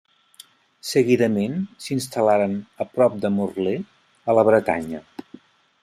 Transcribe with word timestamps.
Seguidament, 0.91 1.59
s'instal·laren 1.87 2.57
a 2.87 2.91
prop 2.95 3.21
de 3.27 3.31
Morlaix, 3.37 3.85
a 4.31 4.37
la 4.41 4.49
Bretanya. 4.51 5.05